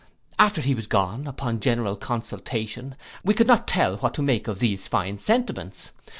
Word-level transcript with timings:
After 0.39 0.61
he 0.61 0.73
was 0.73 0.87
gone, 0.87 1.27
upon 1.27 1.59
general 1.59 1.95
consultation, 1.95 2.95
we 3.23 3.35
could 3.35 3.45
not 3.45 3.67
tell 3.67 3.97
what 3.97 4.15
to 4.15 4.23
make 4.23 4.47
of 4.47 4.57
these 4.57 4.87
fine 4.87 5.19
sentiments. 5.19 5.91